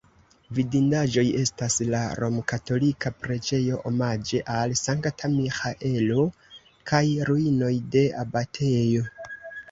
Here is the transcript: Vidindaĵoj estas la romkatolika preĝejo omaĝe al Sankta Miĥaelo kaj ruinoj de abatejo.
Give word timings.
Vidindaĵoj 0.57 1.23
estas 1.39 1.73
la 1.89 1.97
romkatolika 2.21 3.11
preĝejo 3.25 3.77
omaĝe 3.89 4.39
al 4.53 4.73
Sankta 4.79 5.29
Miĥaelo 5.33 6.25
kaj 6.93 7.03
ruinoj 7.31 7.71
de 7.97 8.03
abatejo. 8.23 9.05